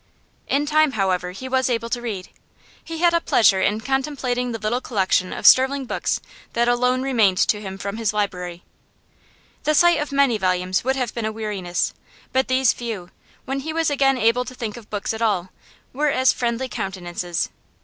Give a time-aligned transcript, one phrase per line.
[0.47, 2.29] In time, however, he was able to read.
[2.83, 6.19] He had a pleasure in contemplating the little collection of sterling books
[6.53, 8.63] that alone remained to him from his library;
[9.63, 11.93] the sight of many volumes would have been a weariness,
[12.33, 13.11] but these few
[13.45, 15.51] when he was again able to think of books at all
[15.93, 17.51] were as friendly countenances.